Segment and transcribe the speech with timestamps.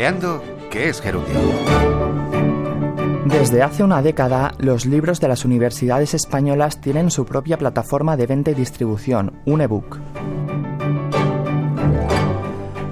[0.00, 1.38] Creando qué es Gerundio.
[3.26, 8.26] Desde hace una década, los libros de las universidades españolas tienen su propia plataforma de
[8.26, 9.98] venta y distribución, un ebook.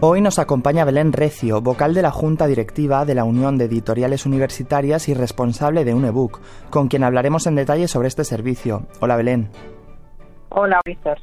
[0.00, 4.26] Hoy nos acompaña Belén Recio, vocal de la Junta Directiva de la Unión de Editoriales
[4.26, 8.88] Universitarias y responsable de un ebook, con quien hablaremos en detalle sobre este servicio.
[9.00, 9.48] Hola Belén.
[10.50, 11.16] Hola Víctor.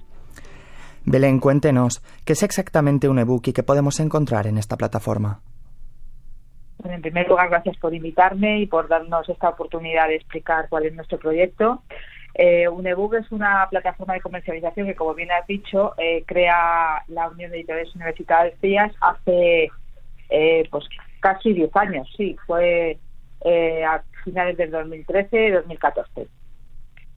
[1.05, 5.41] Belén, cuéntenos, ¿qué es exactamente un ebook y qué podemos encontrar en esta plataforma?
[6.97, 10.96] En primer lugar, gracias por invitarme y por darnos esta oportunidad de explicar cuál es
[10.96, 11.83] nuestro proyecto.
[12.33, 17.04] Eh, un ebook es una plataforma de comercialización que, como bien has dicho, eh, crea
[17.07, 19.69] la Unión de Editores Universitarias hace
[20.29, 20.86] eh, pues
[21.19, 22.97] casi 10 años, sí, fue
[23.41, 26.27] eh, a finales del 2013 y 2014.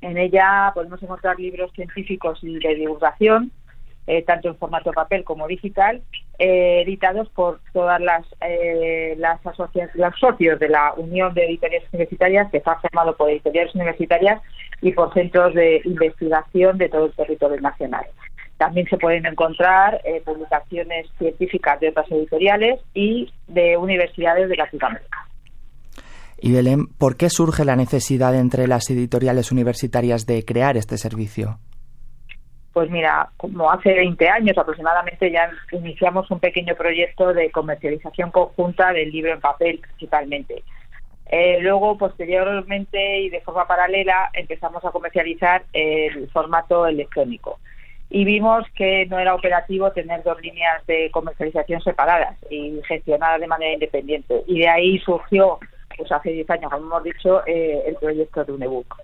[0.02, 3.50] En ella podemos encontrar libros científicos y de divulgación
[4.06, 6.02] eh, tanto en formato papel como digital,
[6.38, 9.40] eh, editados por todas las, eh, las
[9.94, 14.42] los socios de la Unión de Editoriales Universitarias, que está formado por editoriales universitarias
[14.80, 18.06] y por centros de investigación de todo el territorio nacional.
[18.56, 25.26] También se pueden encontrar publicaciones científicas de otras editoriales y de universidades de Latinoamérica.
[26.42, 31.58] Y Belén, ¿por qué surge la necesidad entre las editoriales universitarias de crear este servicio?
[32.72, 38.92] Pues mira, como hace 20 años aproximadamente ya iniciamos un pequeño proyecto de comercialización conjunta
[38.92, 40.62] del libro en papel principalmente.
[41.32, 47.60] Eh, luego, posteriormente y de forma paralela, empezamos a comercializar el formato electrónico.
[48.08, 53.46] Y vimos que no era operativo tener dos líneas de comercialización separadas y gestionadas de
[53.46, 54.42] manera independiente.
[54.48, 55.60] Y de ahí surgió,
[55.96, 58.96] pues hace 10 años, como hemos dicho, eh, el proyecto de un ebook.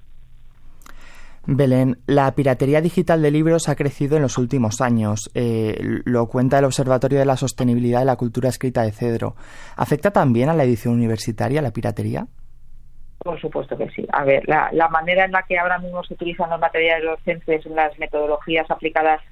[1.46, 5.30] Belén, la piratería digital de libros ha crecido en los últimos años.
[5.34, 9.36] Eh, lo cuenta el Observatorio de la Sostenibilidad de la Cultura Escrita de Cedro.
[9.76, 12.26] ¿Afecta también a la edición universitaria la piratería?
[13.18, 14.06] Por supuesto que sí.
[14.12, 17.96] A ver, la, manera en la que ahora mismo se utilizan los materiales docentes, las
[17.98, 19.22] metodologías aplicadas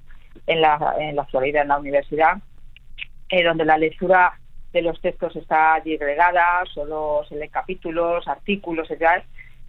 [0.46, 2.38] en la, en la actualidad en la universidad,
[3.28, 4.38] eh, donde la lectura
[4.72, 9.24] de los textos está disgregada, solo se leen capítulos, artículos, etc.,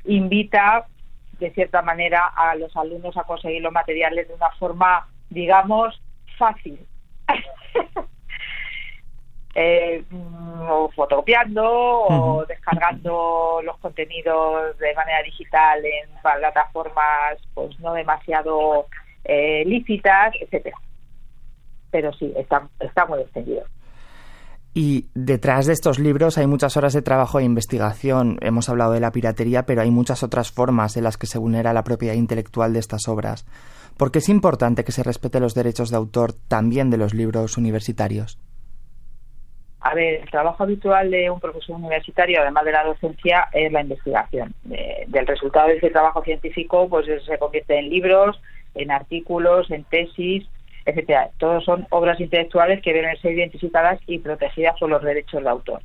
[0.06, 0.88] invita
[1.40, 6.02] de cierta manera a los alumnos a conseguir los materiales de una forma, digamos,
[6.38, 6.80] fácil.
[9.56, 10.04] eh,
[10.70, 18.88] o fotocopiando o descargando los contenidos de manera digital en plataformas pues no demasiado
[19.24, 20.78] eh, lícitas, etcétera.
[21.90, 23.66] Pero sí, está, está muy extendido.
[24.78, 28.38] Y detrás de estos libros hay muchas horas de trabajo e investigación.
[28.42, 31.72] Hemos hablado de la piratería, pero hay muchas otras formas en las que se vulnera
[31.72, 33.46] la propiedad intelectual de estas obras.
[33.98, 37.58] ¿Por qué es importante que se respete los derechos de autor también de los libros
[37.58, 38.38] universitarios?
[39.80, 43.80] A ver, el trabajo habitual de un profesor universitario, además de la docencia, es la
[43.80, 44.54] investigación.
[44.66, 48.42] del resultado de ese trabajo científico, pues se convierte en libros,
[48.74, 50.46] en artículos, en tesis,
[50.86, 51.30] etcétera.
[51.38, 55.82] Todos son obras intelectuales que deben ser identificadas y protegidas por los derechos de autor.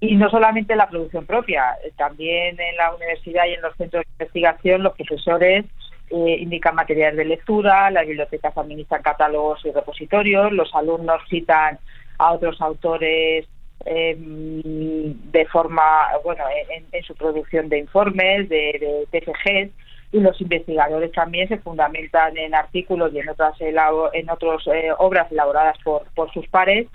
[0.00, 4.10] Y no solamente la producción propia, también en la universidad y en los centros de
[4.12, 5.64] investigación los profesores
[6.10, 11.78] eh, indican materiales de lectura, las bibliotecas administran catálogos y repositorios, los alumnos citan
[12.18, 13.46] a otros autores
[13.84, 15.82] eh, de forma,
[16.24, 16.44] bueno,
[16.90, 19.70] en, su producción de informes, de, de TFGs,
[20.12, 25.32] y los investigadores también se fundamentan en artículos y en otras en otras eh, obras
[25.32, 26.86] elaboradas por, por sus pares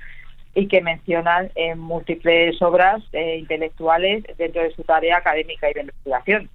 [0.54, 5.82] y que mencionan en múltiples obras eh, intelectuales dentro de su tarea académica y de
[5.82, 6.50] investigación.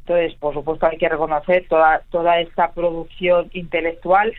[0.00, 4.32] Entonces, por supuesto, hay que reconocer toda, toda esta producción intelectual,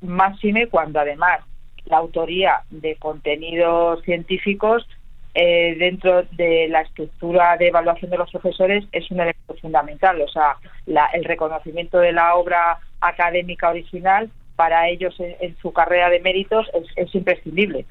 [0.00, 1.40] máxime cuando además
[1.86, 4.88] la autoría de contenidos científicos
[5.34, 10.20] eh, dentro de la estructura de evaluación de los profesores es un elemento fundamental.
[10.20, 10.56] O sea,
[11.14, 16.66] el reconocimiento de la obra académica original para ellos en, su carrera de méritos
[16.96, 17.86] es, imprescindible.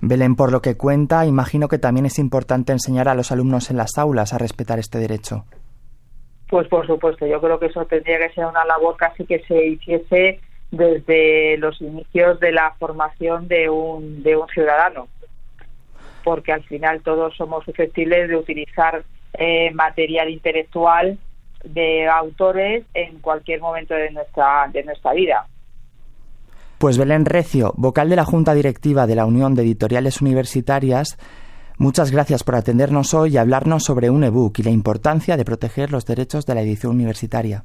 [0.00, 3.76] Belén, por lo que cuenta, imagino que también es importante enseñar a los alumnos en
[3.76, 5.44] las aulas a respetar este derecho.
[6.50, 9.66] Pues por supuesto, yo creo que eso tendría que ser una labor casi que se
[9.66, 10.40] hiciese
[10.72, 15.06] desde los inicios de la formación de un, de un ciudadano
[16.24, 19.04] porque al final todos somos susceptibles de utilizar
[19.34, 21.18] eh, material intelectual
[21.64, 25.46] de autores en cualquier momento de nuestra, de nuestra vida.
[26.78, 31.18] Pues Belén Recio, vocal de la Junta Directiva de la Unión de Editoriales Universitarias,
[31.78, 35.92] muchas gracias por atendernos hoy y hablarnos sobre un ebook y la importancia de proteger
[35.92, 37.64] los derechos de la edición universitaria.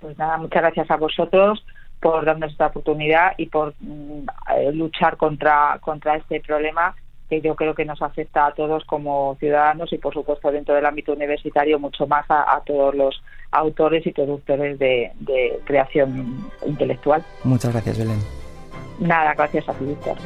[0.00, 1.64] Pues nada, muchas gracias a vosotros
[2.00, 4.26] por darnos esta oportunidad y por mm,
[4.56, 6.94] eh, luchar contra, contra este problema
[7.32, 10.84] que yo creo que nos afecta a todos como ciudadanos y por supuesto dentro del
[10.84, 17.24] ámbito universitario mucho más a, todos los autores y productores de, de, creación intelectual.
[17.44, 18.18] Muchas gracias, Belén.
[19.00, 20.16] Nada, gracias a ti, Víctor.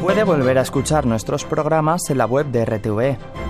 [0.00, 3.47] Puede volver a escuchar nuestros programas en la web de RTV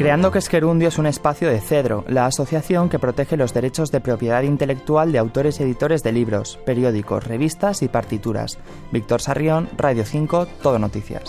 [0.00, 4.00] Creando que Esquerundio es un espacio de Cedro, la asociación que protege los derechos de
[4.00, 8.56] propiedad intelectual de autores y editores de libros, periódicos, revistas y partituras.
[8.92, 11.24] Víctor Sarrión, Radio 5, Todo Noticias.